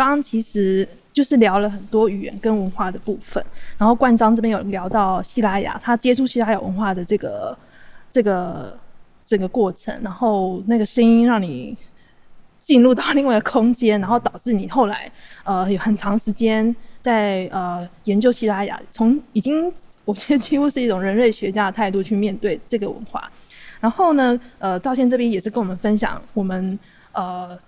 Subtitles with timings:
[0.00, 3.44] 刚刚其实就是聊了很多语言跟文化的部分，
[3.76, 7.54] 然后冠章这边有聊到希拉雅，他接触希拉雅文化的这个
[8.10, 8.78] 这个
[9.26, 11.76] 整个过程，然后那个声音让你
[12.60, 15.12] 进入到另外一个空间，然后导致你后来
[15.44, 19.70] 呃有很长时间在呃研究希拉雅，从已经
[20.06, 23.30] 我觉得几乎是一种人类学家的态度去面对这个文化。
[23.78, 26.78] 然后呢，呃，赵倩这边也是跟我们分享我们
[27.12, 27.58] 呃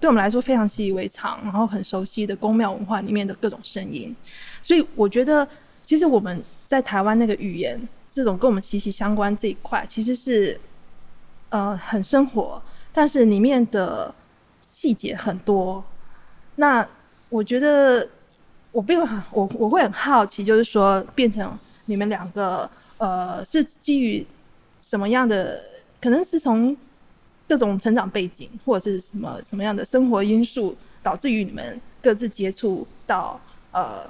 [0.00, 4.14] 对我们来说非常习以为常，然后很熟悉的宫庙文化里面的各种声音。
[4.60, 5.46] 所以我觉得，
[5.84, 10.60] 其实我们在台湾那个语言这种跟我们息息相关这一块，其实是
[11.48, 14.14] 呃很生活，但是里面的
[14.64, 15.82] 细节很多。
[16.56, 16.86] 那
[17.28, 18.08] 我觉得
[18.72, 24.26] 我并很我我会很好奇，就是说变成你们两个呃是基于。
[24.80, 25.58] 什么样的
[25.98, 26.76] 可能是从
[27.48, 34.04] 各种成长背景，或者是什么什么样的生活因素，导致于你们各自接触到呃，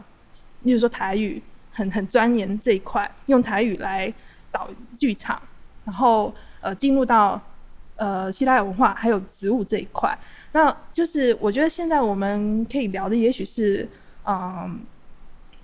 [0.63, 4.13] 例如说台语很很钻研这一块，用台语来
[4.51, 5.41] 导剧场，
[5.85, 7.41] 然后呃进入到
[7.97, 10.17] 呃希腊文化还有植物这一块，
[10.53, 13.89] 那就是我觉得现在我们可以聊的，也许是
[14.25, 14.81] 嗯、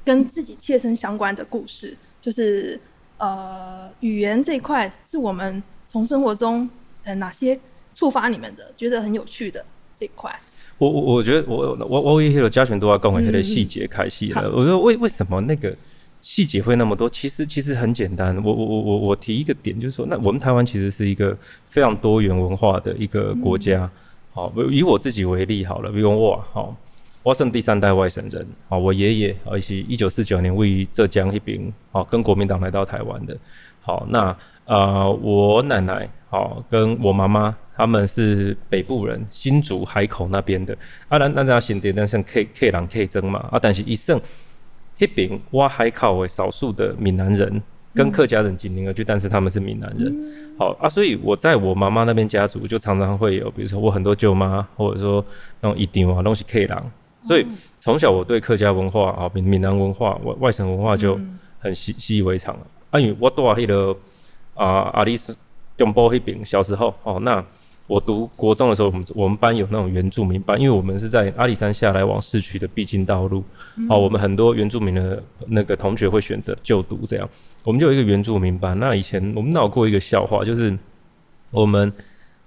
[0.05, 2.81] 跟自己切身相关的故事，就是。
[3.23, 6.67] 呃，语言这一块是我们从生活中
[7.05, 7.59] 呃哪些
[7.95, 9.65] 触发你们的，觉得很有趣的
[9.99, 10.35] 这一块。
[10.79, 14.51] 我我我觉得我我我也有嘉权都要跟我那个细节开戏了。
[14.55, 15.77] 我说为为什么那个
[16.23, 17.09] 细节会那么多？
[17.09, 18.35] 其实其实很简单。
[18.43, 21.37] 我我我我我提一个点，就是说，那我们台湾其实是一个
[21.69, 23.85] 非常多元文化的一个国家。
[23.85, 23.91] 嗯、
[24.33, 26.77] 好，以我自己为例好了，比如我好。
[27.23, 31.61] 我是第三代外省人，啊，我爷爷而且一九四九年位于浙江那边，
[31.93, 33.37] 啊，跟国民党来到台湾的。
[33.83, 34.35] 好，那
[34.71, 40.73] 呃，我奶奶，好，跟我妈妈，他们是北部人，新竹海口那边的。
[41.09, 44.21] 啊，咱咱家先点，那像 K K 人 K 争嘛，啊，但是一剩
[44.97, 47.61] 那边我海口的少数的闽南人，
[47.95, 50.15] 跟客家人紧邻而居，但是他们是闽南人。
[50.57, 55.25] 好啊，所以我在我妈妈那边家族就常常会有，比如说我很多舅妈，或者说
[55.61, 56.79] 那种一定啊，都是 K 人。
[57.25, 57.45] 所以
[57.81, 61.19] 从小我对客家文化啊、闽闽南文化、外外省文化就
[61.59, 62.67] 很习习以为常了。
[62.91, 63.97] 啊，因为我住迄个
[64.55, 65.37] 啊阿里斯
[65.77, 67.45] 中部那边，小时候哦，那
[67.87, 73.43] 我读国中的时候，我们我们班有那种原住民班，因为我们是在阿里山下来往市区的必经道路，
[73.89, 77.29] 哦，我们很多原住民的那个同学会选择就读这样，
[77.65, 78.79] 我们就有一个原住民班。
[78.79, 80.79] 那以前我们闹过一个笑话，就是
[81.51, 81.93] 我们。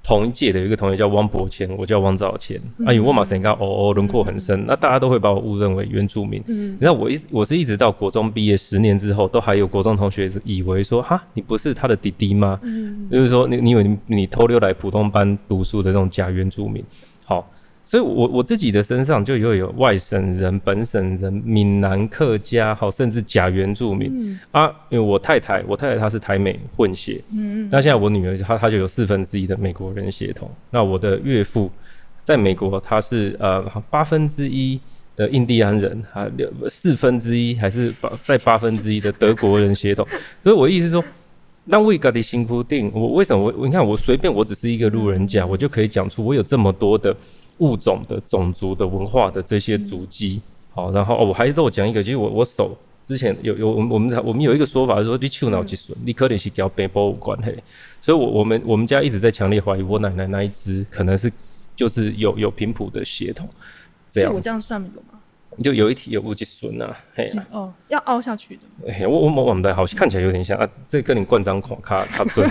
[0.04, 2.62] 同一届的有一个同学叫汪伯谦，我叫汪兆谦。
[2.78, 6.44] 嗯、啊，因为我马身高，哦哦，轮廓很深，嗯、那大家都会把我误认为原住民。
[6.48, 12.60] 嗯，然后我一我是一直到国中毕业十年之后，都还有国中同学是以为说，哈，你不是他的弟弟吗？
[12.64, 16.84] 嗯，就是说你你以为你你偷溜来普通班读书的那种假原住民。
[17.24, 17.50] 好。
[17.86, 24.74] 所以我，我我自己的身上就又有外省人、本省人、闽南客家，好，甚至假原住民、嗯、啊。
[24.90, 30.50] 因为我太太，我太太她是台美混血，嗯，那现在我女儿她她就有四分之一的美国人血统。
[30.72, 31.70] 那我的岳父
[32.24, 34.80] 在美国，他是呃八分之一
[35.18, 40.08] 的印第安人，还有四分之一还是八在八分之一的德国人血统。
[40.42, 41.04] 所以，我意思说，
[41.66, 47.14] 那为个的辛苦定，我为什么我你看我随便我只是一个路人甲，我就可以讲出我有这么多的。
[47.60, 50.42] 物种的、种族的、文化的这些足迹，
[50.72, 57.56] 好，然后哦，我还漏讲一个，其实我我手之前有有我们我们我们有一个说法，就是说你手脑积损，你可能是跟北部有关系，
[58.02, 61.32] 所以我我们我们家一直在强烈怀疑我奶奶那一只可能是
[61.76, 63.48] 就是有有频谱的血统，
[64.12, 64.34] 这样。
[64.34, 65.20] 我这样算有吗？
[65.62, 68.92] 就有一题有无脊笋呐，嘿哦，要凹下去的。
[68.92, 72.50] 嘿，我我我我们的好看起来有点像啊，这跟你灌章款卡卡 准。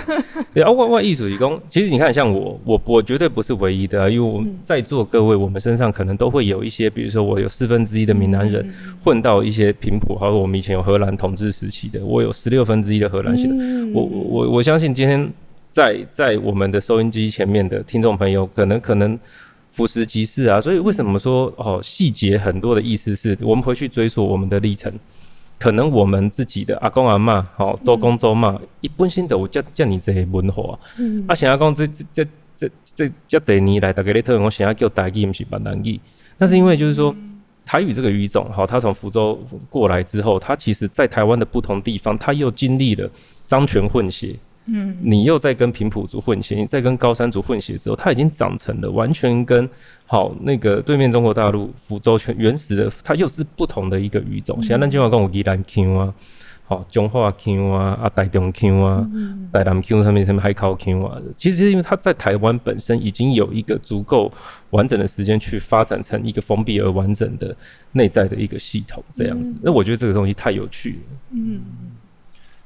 [0.53, 8.67] 对啊，外外艺术理工，其实你看，像我我我绝对不是唯一的，因为我们在座各位，我们身上可能都会有一些，比如说我有四分之一的闽南人
[9.03, 13.93] 混到一些平埔，还有我们以前有荷兰统治时期的，我有十六分之一的荷兰血统。
[13.93, 15.29] 我我我相信今天
[15.71, 19.19] 在在我们的收音机前面的听众朋友，可能可能。
[19.73, 24.93] 俯拾即是啊，所以为什么说哦细节很多的意思是我们回去追溯我们的历程，
[25.59, 32.25] 可能我们自己的阿公阿嬷，好周公周妈，一般性的我叫叫你这些文化，嗯，啊，想要讲这这这
[32.55, 35.99] 这这这这年来大概咧特我想要叫台语不是闽南语，
[36.37, 37.15] 那是因为就是说
[37.65, 43.09] 台语这个语种，好，它从福州过来之后，它其实在台湾的不同地方，它又经历了
[43.47, 44.35] 漳泉混血。
[44.65, 49.69] 嗯，你又在跟平埔族混血，你再跟高山族混血之后，它已经长成了完全跟
[50.05, 54.61] 好那个对面中国大陆福州全原始的，它又是不同的一个语种。
[54.61, 56.13] 现在那句话跟我依然听啊，
[56.65, 64.31] 好，中华腔啊，啊，台中腔啊，嗯、台南腔上面什么海口腔啊，其实因为它在台湾本身已经有一个足够
[64.69, 67.53] 完整的时间去发展成一个封闭而完整的
[67.91, 69.53] 内在的一个系统，这样子。
[69.61, 71.17] 那、嗯、我觉得这个东西太有趣了。
[71.31, 71.59] 嗯，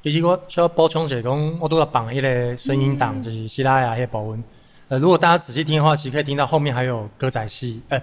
[0.04, 4.44] 其实我需要补充一下，讲我都要绑一个声音档，就是希拉雅那部分。
[4.88, 8.02] 呃，如果大家仔细听的话，其实可以听到后面还有歌仔戏，呃，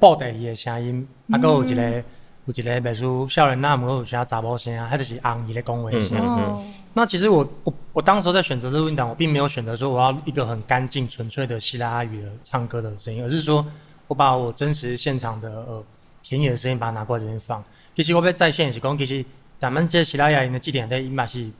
[0.00, 2.02] 布袋戏的声音，啊，还有一个。
[2.46, 6.12] 有一个别墅，少年那么有些查某声啊，还就是阿姨的讲话声。
[6.12, 13.66] 嗯嗯、那其实我我我当时在选择录音档，我并没有选择说我要一个很干净纯粹的希拉雅语的唱歌的声音，而是说
[14.06, 15.82] 我把我真实现场的呃
[16.22, 17.60] 田野的声音把它拿过来这边放。
[17.96, 19.24] 其实我被在线是讲，其实
[19.58, 21.50] 咱们这些西拉雅语的祭典的伊嘛是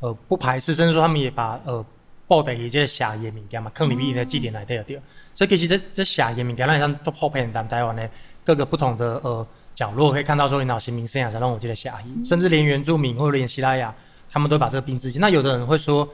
[0.00, 1.84] 呃不排斥，甚至说他们也把呃
[2.26, 5.00] 布袋伊这些写的物件嘛，坑里面的祭典来对了对。
[5.34, 8.08] 所以其实这这写的物件，咱像做普遍咱台湾的
[8.44, 9.46] 各个不同的呃。
[9.76, 13.94] 角落可以看到说，你脑新民生啊，才让我记得下意，甚至连原住民或者连西拉雅，
[14.30, 15.20] 他们都把这个并置进。
[15.20, 16.08] 那有的人会说，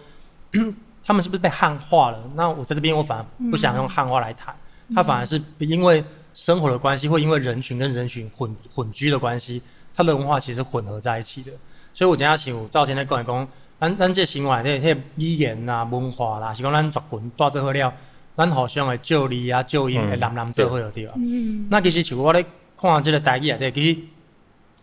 [1.05, 2.19] 他们是不是被汉化了？
[2.35, 4.53] 那我在这边，我反而不想用汉化来谈，
[4.93, 6.03] 他反而是因为
[6.35, 9.63] 生活的关系，或因为人群跟人群混混居的关系，
[9.95, 11.53] 他的文化其实混合在一起的。
[11.95, 13.49] 所以我今天请我赵先生讲来讲，
[13.81, 17.93] 咱咱这生活这些语言啊、文化啦，是讲咱族群带最好了，
[18.37, 21.13] 咱互相的旧理啊、照音会南南这会有对吧？
[21.17, 22.45] 嗯，那其实像我咧。
[22.75, 23.97] 看这个台语啊，对，其实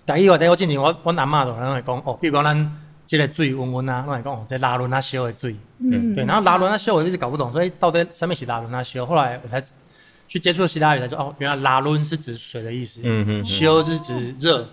[0.06, 9.06] 台语话题我之前我我阿嬷都拢会讲哦，比如讲咱这个水温温啊，拢会讲哦，这拉轮啊烧的水，嗯，对，然后拉轮啊烧我一直搞不懂，所以到底什么是拉轮啊烧？
[9.06, 9.62] 后来我才
[10.30, 14.66] 去接触希腊语，才说哦，原来拉仑是指水的意思，嗯嗯，烧是指热，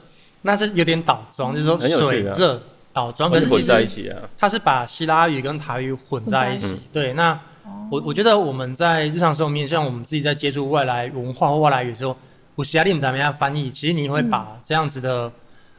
[0.47, 2.63] 那是有点倒装，就是说水热
[2.95, 7.39] 倒装，可是其实它是把希拉语跟台语混在一起，对，那
[7.91, 12.17] 我我觉得我们在日常生活面，像我们自己在接触外来文化或外来语的时候。
[12.57, 13.71] 不是啊，你们怎么样翻译？
[13.71, 15.31] 其实你会把这样子的，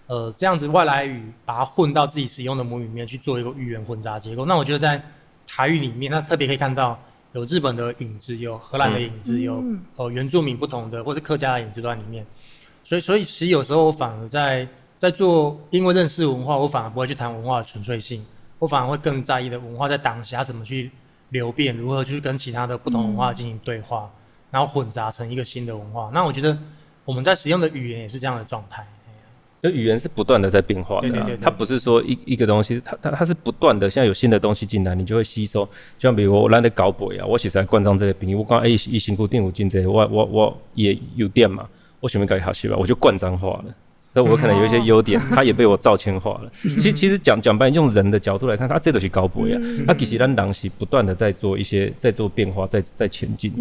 [0.06, 4.46] 嗯、呃，这样子外来语，把它混到自己使用的母语里面去做一个语言混杂结构。
[4.46, 5.02] 那我觉得在
[5.48, 7.00] 台语里面，那特别可以看到
[7.32, 9.64] 有日本的影子，有荷兰的影子，嗯、有
[9.96, 12.24] 呃原住民不同的，或是客家的影子在里面。
[12.88, 14.66] 所以，所以其实有时候我反而在
[14.98, 18.26] 在做，因为认识文化，我反而不会去谈文化的纯粹性，
[18.60, 20.90] 我反而会更在意的文化在当下怎么去
[21.32, 24.10] 流变，如何去跟其他的不同文化进行对话。
[24.14, 26.58] 嗯然后混杂成一个新的文化，那我觉得
[27.04, 28.82] 我们在使用的语言也是这样的状态。
[29.60, 35.66] 这语言是不断的在变化的，对对对，它不是说一一个东西，它它它是不断的，现在有新的东西进来，你就会吸收。
[36.00, 41.68] 就像比如我懒得搞鬼啊，我其实在关张这个饼，我刚哎一辛苦定五进这些，我我我也有电嘛，
[42.00, 43.76] 我准备改好去吧，我就惯脏话了。
[44.14, 46.52] 那我可能有一些优点，它也被我照迁化了。
[46.64, 49.60] 其实其实讲讲白，用人的角度来看，它这都是高博呀。
[49.86, 53.52] 它其实咱当时不断的在做一些，在做变化，在在前进。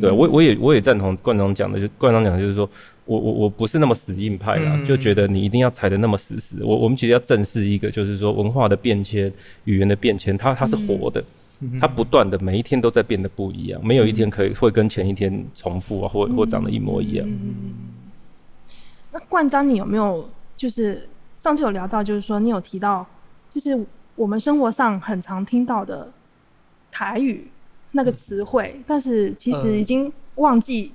[0.00, 2.68] 对我我也我也赞同冠章讲的，就冠章讲的就是说
[3.04, 6.64] 我我我不是那么死硬派啦，就觉得你一定要踩得那么死死。
[6.64, 9.32] 我我们其实要正视一个，就是说文化的变迁、
[9.64, 11.22] 语言的变迁，它它是活的，
[11.80, 17.28] 它不断的每一天都在变得不一样，没有一天可以会跟前一天重复啊，或或长得一模一样。
[19.12, 23.06] 那冠章，你有没有就是上次有聊到，就是说你有提到，
[23.50, 23.86] 就是
[24.16, 26.10] 我们生活上很常听到的
[26.90, 27.48] 台语
[27.92, 30.92] 那个词汇，嗯、但是其实已经忘记，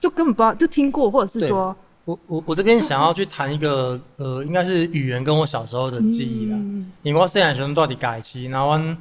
[0.00, 6.56] 就根本不知道，就听过，或者是说，我我我这边想要去谈一个呃，应该是语言跟我小时候的记忆啦。
[6.60, 8.98] 嗯、因为我细汉时阵住伫家己，然后阮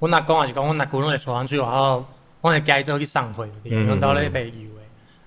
[0.00, 2.06] 阮阿公也是讲，阮阿舅拢会带阮去外口，
[2.42, 4.52] 阮会家己做去送货，用到咧卖油。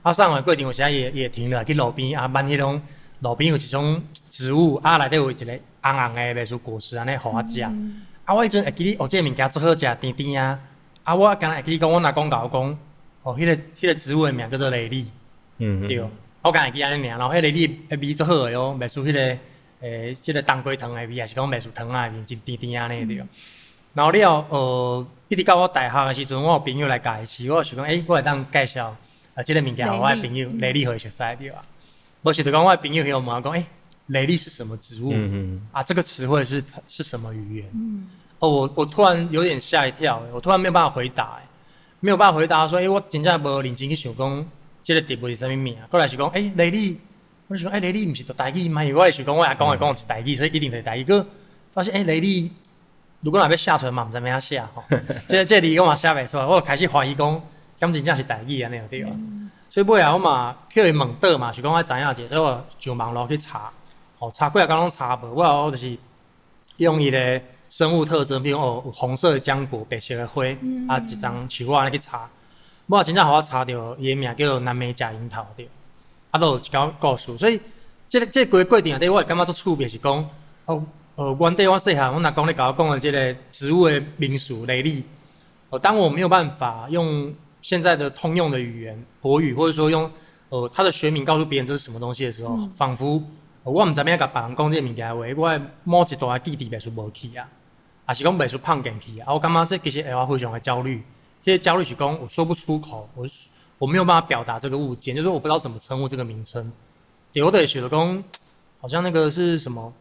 [0.02, 2.82] 啊，送货过程有时也也停了，去路边啊，万迄种
[3.20, 7.62] 路边有一种植物啊，内底有一个红红的类似果实安尼，互我食。
[7.62, 10.60] 嗯、啊，我迄阵会记咧哦，这个物件最好食，甜甜啊。
[11.04, 12.80] 啊，我刚才会记得讲，阮阿公甲我讲，
[13.24, 15.06] 哦，迄、那个迄、那个植物的名叫做雷利。
[15.58, 16.04] 嗯，嗯对。
[16.42, 19.38] 我刚会记安尼名，然后迄个雷利的味最好的哟，卖出迄个
[19.82, 23.20] 诶，即、那个冬瓜糖的味，也是讲卖出糖啊的味，真甜甜安尼对。
[23.20, 23.30] 嗯、
[23.94, 28.96] 然后了，呃，一直到我大学的时阵，我有朋友来家吃，我想讲，诶、欸，我来当介绍。
[29.34, 31.64] 啊，这个物件我的朋友雷利和熟悉对吧？
[32.22, 33.66] 我是就讲我的朋友和我问讲，诶，
[34.08, 35.12] 雷利是什么植物？
[35.14, 35.68] 嗯嗯。
[35.72, 37.70] 啊，这个词汇是是什么语言？
[37.74, 38.08] 嗯。
[38.40, 41.42] 哦，我我突然有点吓一跳，我突然没有办法回答，
[42.02, 44.46] 没有办法回答说，诶，我真正无认真去想讲，
[44.84, 45.78] 这个植物是什么名？
[45.90, 47.00] 过来是讲，诶，雷利，
[47.48, 48.82] 我就说，诶，雷利毋是读台语吗？
[48.94, 51.04] 我也是讲，我阿公会讲是台语，所以一定是台语。
[51.04, 51.26] 哥
[51.72, 52.52] 发现，诶，雷利，
[53.22, 54.84] 如果若要写出来嘛，毋知咩样写吼。
[55.28, 57.42] 即即字我嘛写袂出来，我开始怀疑讲。
[57.82, 59.04] 敢真正是台语安尼个对
[59.68, 63.72] 所以尾啊我嘛去伊问倒嘛，是讲我知影者，所以我上网络去查，
[64.20, 65.98] 哦查几啊工拢查无，我我就是
[66.78, 72.30] 用伊个生物特征，比如哦红色的浆果，白色的花，嗯、啊一张树啊安尼去查，
[72.86, 75.68] 我真正互我查到伊个名叫做南美假樱桃对，
[76.30, 77.60] 啊都有一条故事，所以
[78.08, 80.30] 即个这个过程内底我会感觉足趣味是讲，
[80.66, 80.86] 哦
[81.22, 85.04] 呃，原地我细汉，我若讲咧，甲我讲的这个植物的民俗雷利，
[85.70, 90.10] 呃，当我没有办法用现在的通用的语言国语，或者说用
[90.50, 93.22] 呃它的学名告诉别人这是什么东西的时候，嗯、仿佛、
[93.64, 97.48] 呃、我毋知咩甲别人讲这个物件话，我某一段记忆袂出无去啊，
[98.04, 101.04] 还是讲袂出胖点去啊，我感觉这其实会让我非常的焦虑，
[101.44, 103.28] 这些焦虑是讲我说不出口，我
[103.78, 106.72] 我没有办法表达这个物件，就是说我不知道怎么称呼这个名称。
[107.34, 108.24] 有的学的讲，
[108.80, 109.94] 好像那个是什么，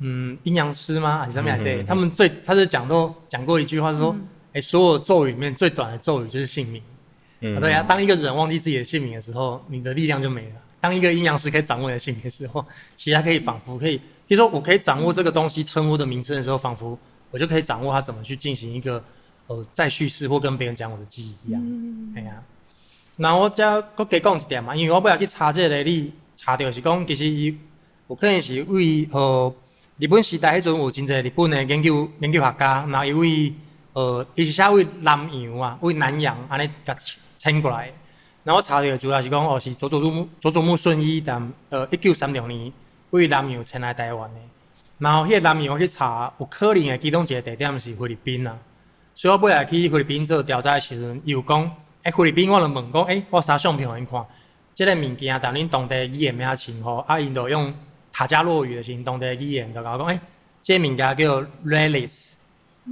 [0.00, 1.18] 嗯，阴阳师吗？
[1.18, 4.16] 还是什么来对，他们最他是讲到讲过一句话，说，
[4.52, 6.82] 哎、所有咒语里面最短的咒语就是姓名。
[7.40, 10.56] 嗯，对呀，当一个人忘记自己的姓名的时候，你的力量就没了。
[10.80, 12.64] 当一个阴阳师可以掌握你的姓名的时候，
[12.96, 16.98] 其实他可以仿佛可以，比如说我可以掌握这个东西称呼的名称的时候，仿佛
[17.30, 19.02] 我就可以掌握它怎么去进行一个
[19.48, 21.62] 呃再叙事或跟别人讲我的记忆一样。
[21.62, 22.42] 嗯，哎呀，
[23.16, 26.12] 那我再搁加讲一点嘛，因为我不要去查这个例。
[26.42, 27.54] 查到是讲，其实伊
[28.08, 29.54] 有可能是为呃
[30.00, 33.52] 日本时代迄阵有真侪日本的研究研究学家，然后伊为
[33.92, 36.96] 呃伊是写为南洋啊，为南洋安尼甲
[37.36, 37.92] 迁过来。
[38.42, 42.72] 然后我查到主要是讲哦是佐佐木佐佐木顺一但呃一九三六年
[43.10, 44.40] 为南洋迁来台湾的。
[44.96, 48.56] 然后迄个南洋我去查，有可能的其中一个地点是菲律宾啊。
[49.14, 51.70] 所以我尾来去菲律宾做调查的时阵，伊有讲，
[52.04, 54.24] 诶、菲律宾我就问讲，诶、我啥相片互因看。
[54.72, 57.04] 即个物件，但恁当地语言咩称吼？
[57.06, 57.74] 啊，因就用
[58.12, 60.20] 塔加洛语的是当地语言，就甲我讲，诶、欸，
[60.62, 62.32] 这个物件叫做 Leylis，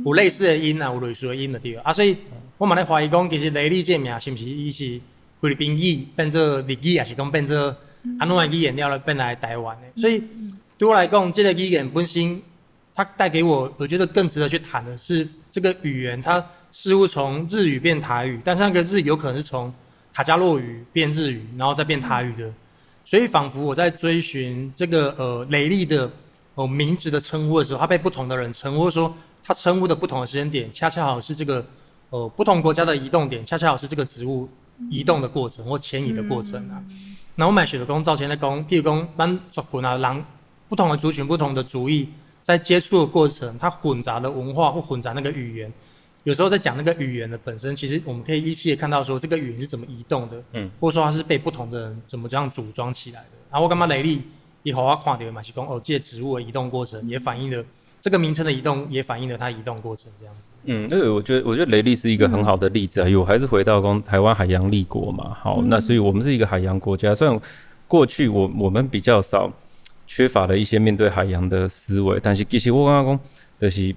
[0.04, 1.74] 有类似的音啊，有类似的音的对。
[1.76, 2.16] 啊，所以
[2.56, 5.00] 我嘛咧怀疑讲，其实 Leylis 这名是毋是伊是
[5.40, 7.76] 菲律宾语变做日语，还是讲变做
[8.18, 10.00] 安怎的语言了了变来台湾的？
[10.00, 10.22] 所以
[10.76, 12.40] 对我来讲，这个语言本身，
[12.94, 19.72] 它带给我，我觉得更值得去谈的是这个语言，它似乎从日语变台语，但是那个日有可能是从。
[20.10, 22.52] 塔加洛语变日语，然后再变台语的，
[23.08, 26.10] 所以仿佛我在追寻这个呃雷利的
[26.56, 31.64] 哦、名字的称呼的时候，他被不同的人称呼，或者说他称呼的不同的时间点，恰恰好是这个
[32.10, 34.46] 呃不同国家的移动点，恰恰好是这个植物
[34.90, 36.84] 移动的过程或迁移的过程啊。
[37.36, 40.22] 那、我买雪的工造钱的工，譬如讲班族群啊，狼
[40.68, 42.10] 不同的族群、不同的族裔
[42.42, 45.72] 在接触的过程，它混杂的文化或混杂那个语言。
[46.24, 53.30] 有时候在讲那个语言的本身，其实我们可以依稀的看到说这个语言是怎么移动的，嗯，或者说它是被不同的人怎么这样组装起来的。
[53.50, 54.22] 然后我干嘛雷利
[54.62, 57.64] 以后我看到嘛是讲哦，这植物的移动过程也反映了
[58.00, 60.50] 这个名称的移动，也反映了它移动过程这样子。
[60.64, 67.40] 嗯，这个我觉得我觉得雷利是一个很好的例子啊，因为我还是回到讲台湾海洋立国嘛，好，那所以我们是一个海洋国家，虽然
[67.86, 69.50] 过去我我们比较少
[70.06, 73.24] 缺乏了一些面对海洋的思维，但是其实我刚刚讲
[73.58, 73.94] 就是。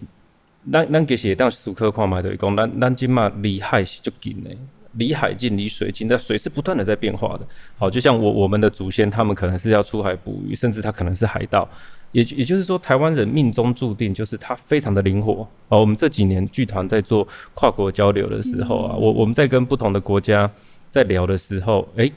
[0.70, 4.52] 咱咱其实也当时刻看嘛，就是讲咱咱今嘛离海是足近的，
[4.94, 7.48] 离海近离水近，但水是不断的在变化的。
[7.78, 11.68] 好，就像我我们的祖先，他们可能是要出海捕鱼，甚至他可能是海盗。
[12.12, 15.48] 也也就是说，台湾人命中注定就是他非常的灵活。
[15.70, 20.52] 哦，我们这几年剧团在做跨国交流的时候啊，我我们在跟不同的国家
[20.90, 22.12] 在聊的时候，诶、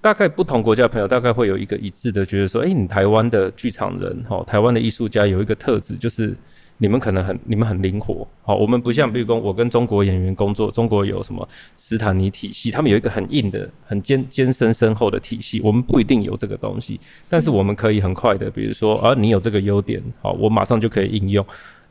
[0.00, 6.36] 大概不同国家的朋友大概会有一个一致的觉得说，诶、你台湾的剧场人，哈，台湾的艺术家有一个特质就是。
[6.84, 11.48] 你们可能很，你们很灵活，好，我们不像，比如说我跟中国演员工作，中国有什么
[11.78, 21.46] 斯坦尼体系，他们有一个很硬的、很艰艰深深厚的体系，我们不一定有这个东西，但是我们可以很快的，比如说，啊，你有这个优点，好，我马上就可以应用。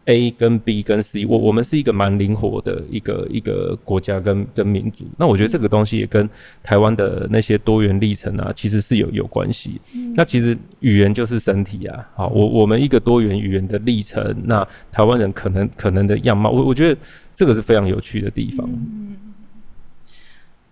[0.05, 5.05] A 跟 B 跟 C，我我们是一个蛮灵活的一个一个国家跟跟民族。
[5.17, 6.29] 那我觉得这个东西也跟
[6.61, 9.79] 台湾的那些多元历程啊，其实是有有关系。
[9.95, 10.13] 嗯。
[10.13, 12.05] 那其实语言就是身体啊。
[12.15, 16.99] 好，我我们一个多元语言的历程，那台湾人可能可能的样貌，我我觉得
[17.33, 18.69] 这个是非常有趣的地方。
[18.69, 19.15] 嗯。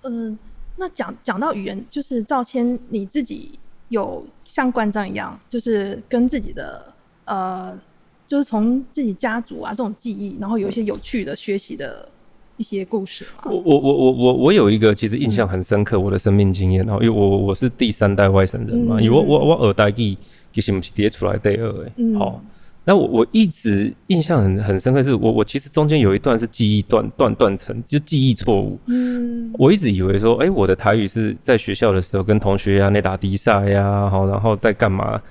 [0.01, 0.37] 呃，
[0.75, 3.57] 那讲讲到语言，就是赵谦你自己
[3.87, 7.79] 有像关张一样，就是跟自己的呃。
[8.31, 12.07] 就是从自己家族啊这种记忆，然后有一些有趣的学习的
[12.55, 13.25] 一些故事。
[13.43, 20.17] 我我我我我我有一个其实印象很深刻，我的生命经验然后，因为我我是第三代外省人嘛，嗯、因为我我我二代记
[20.53, 22.17] 其实不是叠出来第二诶。
[22.17, 22.49] 好、嗯，
[22.85, 28.79] 那我我一直印象很很深刻，是我我其实中间有一段是记忆断断断层，就记忆错误。
[28.85, 35.21] 嗯，我一直以为说，哎、欸，我的台语是在学校的时候跟同学呀、啊、那打比赛呀，好，然后在干嘛？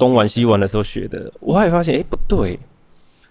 [0.00, 2.58] 东玩西玩的时候学的，我还发现，哎、欸，不对。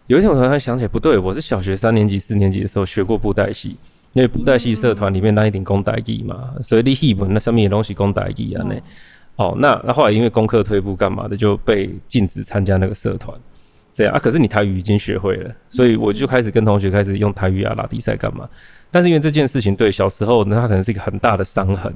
[0.08, 3.76] 有一天我突然想起来，不对，我是小学三年级、四年级的时候学过布袋戏，
[4.14, 8.76] 因为布袋戏社团里面那一定讲台语嘛，所以你戏本那上面的东西讲台语啊，那
[9.44, 13.36] 哦，那那后来因为功课退步干嘛的，就被禁止参加那个社团。
[13.94, 18.48] 这样啊，可是你台语已经学会了，所以我就开始跟同学开始用台语啊拉比赛干嘛。
[18.92, 21.94] 但是因为这件事情，对小时候那他可能是一个很大的伤痕。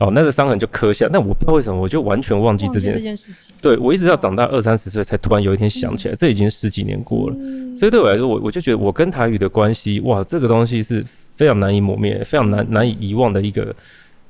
[0.00, 1.06] 哦，那个伤痕就刻下。
[1.12, 3.54] 那我不知道为什么，我就完全忘记这件这件事情。
[3.60, 7.36] 对，我一直到长大二三十岁，才突然有一天想起来，嗯、这已经十几年过了。
[7.38, 11.04] 嗯、所以对我来说，我我就觉得我跟台语的关系，哇，这个东西是
[11.36, 13.74] 非常难以磨灭、非常难难以遗忘的一个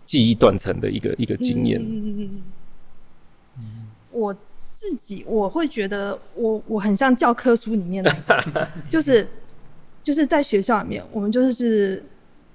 [0.05, 1.81] 记忆断层的一个一个经验。
[4.11, 4.35] 我
[4.75, 8.12] 自己我会觉得我我很像教科书里面的，
[8.91, 9.27] 就是
[10.03, 12.03] 就是在学校里面，我们就是。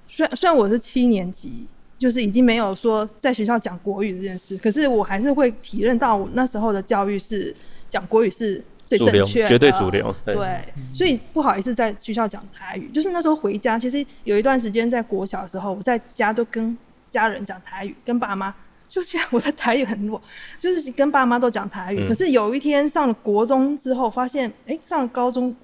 [0.08, 1.66] 虽然虽然我是七年级，
[1.98, 7.56] 就是已经没有说在学校讲国语这件事，可是我还是会体认到我那时候的教育是
[7.90, 10.14] 讲国语是最正确的，绝对主流。
[10.26, 10.60] 对，对，
[10.94, 12.90] 所以不好意思在学校讲台语。
[12.94, 16.78] 就是那时候回家，其实有一段时间在国小的时候，我在家都跟
[17.10, 18.54] 家人讲台语，跟爸妈，
[18.90, 20.22] 就这样，我的台语很弱，
[20.60, 22.02] 就是跟爸妈都讲台语。
[22.02, 25.56] 嗯、可是有一天上了国中之后，发现，哎、欸，上了高中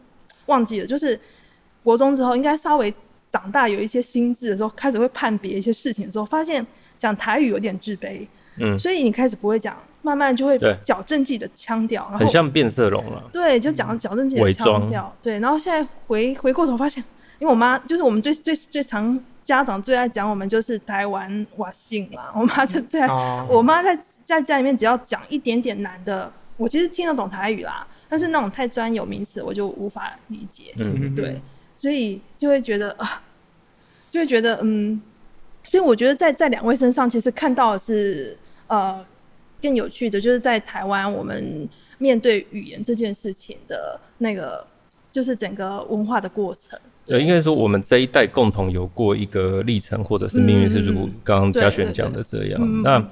[0.46, 1.20] 忘记了，就是
[1.84, 2.94] 国中之后应该稍微。
[3.32, 6.64] 长大有一些心智的时候，开始会判别一些事情的时候，发现
[6.98, 17.02] 讲台语有点自卑，嗯，所以你开始不会讲，慢慢就会矫正自己的腔调，然后很像变色龙了，对，就讲矫正自己的腔调，对，然后现在回回过头发现，
[17.40, 31.42] 因为我妈就是我们最最最常家长最爱讲我们就是台湾瓦性嘛，我妈就最爱，哦、我妈在在家里面只要讲一点点难的，我其实听得懂台语啦，但是那种太专有名词我就无法理解，嗯，对。
[31.82, 33.24] 所以就会觉得啊，
[34.08, 35.02] 就会觉得嗯，
[35.64, 39.04] 所以我觉得在在两位身上，其实看到的是呃
[39.60, 44.64] 更有趣的，就是在台湾我们面对语言这件事情的那个，
[45.12, 46.80] 就是整个文化的过程。
[47.04, 52.62] 对，应该说我们这一代共同有过一个历程，或者是命运是如刚刚嘉璇讲的这样。
[52.62, 53.04] 嗯、那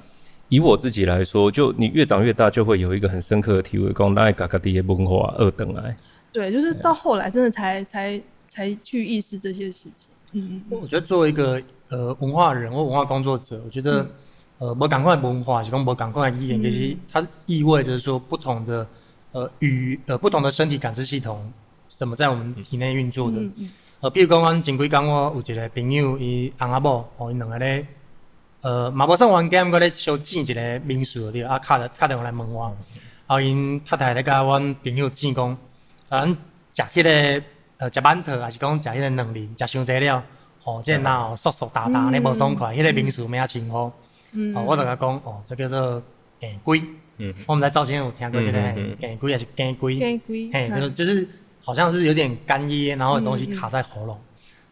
[0.48, 5.96] 以我自己来说，就你越长越大，就会有一个很深刻的体会，讲那嘎嘎的文化二等来。
[6.30, 8.22] 对，就是到后来真的才才。
[8.50, 10.10] 才去意识这些事情。
[10.32, 14.02] 嗯，我觉得作为一个呃文化人或文化工作者，我觉得、
[14.58, 18.84] 嗯、呃，不赶快文化，是讲不赶快语言，其实它意味着说不同的
[19.30, 21.52] 呃语呃不同的身体感知系统
[21.88, 23.38] 怎么在我们体内运作的。
[23.38, 27.86] 嗯嗯、呃，比如讲，我前几天我有一个朋友，伊翁仔某，哦，因两个咧，
[28.62, 32.76] 呃，嘛无算玩 game，搁咧小见一个民宿对，啊，敲的敲电话来问我，
[33.28, 35.56] 后因太太咧甲阮朋友讲讲，
[36.08, 36.28] 咱
[36.88, 37.44] 食迄个。
[37.80, 40.22] 呃，食馒头还是讲食迄个卵磷，食伤济了，
[40.64, 43.90] 哦，这脑缩缩大大，你无爽快，迄个民俗名称呼，
[44.54, 46.02] 哦，我就甲讲，哦，这叫做
[46.38, 46.82] 鸡龟，
[47.16, 48.60] 嗯，我们在早前有听过这个
[49.00, 51.26] 鸡龟还是鸡龟，鸡龟，嘿，就是就是
[51.64, 54.20] 好像是有点干噎，然后有东西卡在喉咙，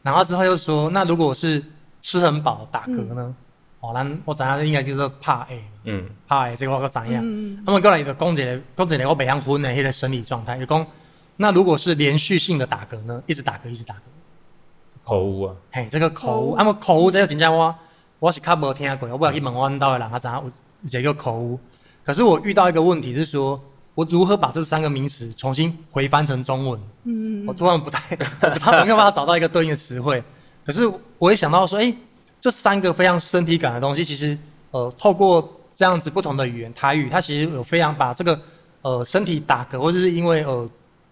[0.03, 1.64] 然后之后又说，那如果是
[2.03, 3.35] 吃很饱打嗝呢？
[3.81, 10.87] 哦，咱我知影应该叫做怕诶，嗯，拍诶，这个我知影，那么过来就讲一个讲一个我袂晓分的迄个生理状态，就讲。
[11.40, 13.22] 那如果是连续性的打嗝呢？
[13.27, 13.98] 一直打嗝，一直打嗝，
[15.05, 15.55] 口误啊！
[15.70, 17.72] 嘿，这个口误，那么口误这个真正我
[18.18, 20.51] 我是较无听过，我不晓去问我阮兜的人，他知影有
[20.90, 21.57] 这个口误。
[22.05, 23.61] 可是我遇到一个问题是说，
[23.94, 26.81] 我如何把这三个名词重新回翻成中文？
[27.05, 30.20] 嗯，我突然不太， 我不太没有办法找到一个对应的词汇。
[30.66, 31.94] 可是我也想到说，哎，
[32.40, 34.37] 这三个非常身体感的东西，其实
[34.72, 38.40] 呃，透过这样子不同的语言，台语它其实有非常把这个
[38.83, 40.68] 呃身体打嗝，或者是因为呃。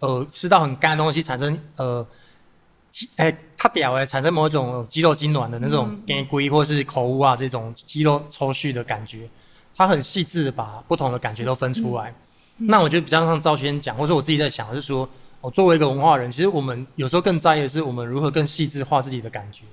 [0.07, 2.07] 呃，吃到很干的东西，产生呃，
[3.17, 9.29] 哎、欸，它屌哎，产生某一种肌肉痉挛的那种干龟或是口误啊，这种肌肉抽搐的感觉，
[9.75, 12.15] 它很细致的把不同的感觉都分出来。
[12.59, 15.09] 嗯、那我觉得比较像赵先讲，或者说我自己在想，是说，
[15.41, 19.65] 我作为一个文化人，其实我们有时候更在意的是，我们如何更细致化自己的感觉，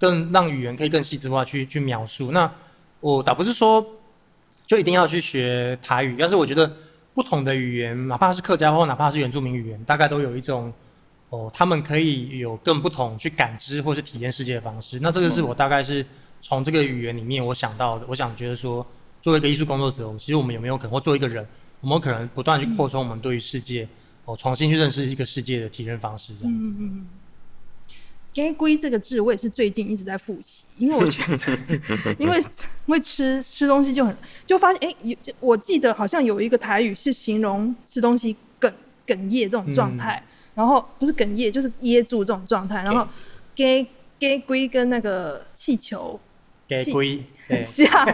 [0.00, 2.32] 更让语言可以更细致化去去描述。
[2.32, 2.50] 那
[3.00, 3.86] 我倒不是说
[4.66, 6.72] 就一定要去学台语，但是我觉得。
[7.16, 10.70] 不同的语言，哪怕是客家话，哪怕是原住民语言，大概都有一种，
[11.30, 14.98] 哦，他们可以有更不同去感知或是体验世界的方式。
[15.00, 16.04] 那这个是我大概是
[16.42, 18.04] 从这个语言里面我想到的。
[18.06, 18.86] 我想觉得说，
[19.22, 21.46] 作为一个艺术工作者，其实我们有没有可能，或作为一个人，
[21.80, 23.88] 我们可能不断去扩充我们对于世界，
[24.26, 26.68] 哦，重新去认识一个世界的体验方式，这样子。
[26.78, 27.06] 嗯
[28.44, 32.38] “鸡龟”这个字，我也是最近一直在复习，因为我觉得， 因为
[32.84, 38.70] 因为吃吃东西就很就发现，哎、欸，有我记得好像有一个台语是形容吃东西哽
[39.06, 43.08] 哽咽这种状态，嗯、然后不是哽咽就是噎住这种状态，然后
[43.56, 43.86] “鸡
[44.18, 46.20] 鸡龟”跟那个气球
[46.68, 48.06] “鸡龟”很像，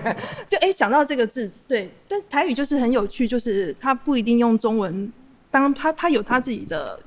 [0.48, 5.12] 就哎、欸、想到这个字，对，但台语就是很有趣，就是它不一定用中文，
[5.50, 7.00] 当它它有它自己的。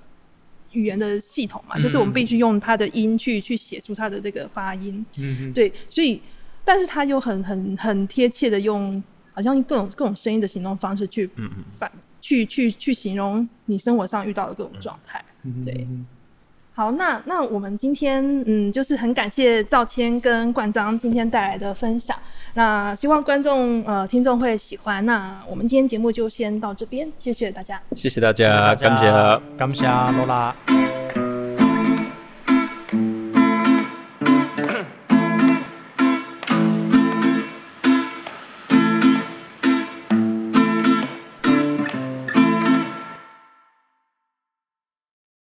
[0.75, 5.03] 语言的系统嘛，就是我们必须用它的音去去写出它的这个发音。
[5.17, 6.21] 嗯哼，对，所以，
[6.63, 9.01] 但是它又很很很贴切的用，
[9.33, 11.29] 好像各种各种声音的形容方式去，
[11.79, 15.23] 把去去去形容你生活上遇到的各种状态。
[15.63, 15.87] 对，
[16.77, 22.13] 好，那那我们今天嗯，就是很感谢赵谦跟冠章今天带来的分享。
[22.53, 25.03] 那希望观众呃听众会喜欢。
[25.05, 29.83] 那我们今天节目就先到这边，谢谢大家，谢谢大家，感谢，感谢
[30.17, 30.94] 罗拉。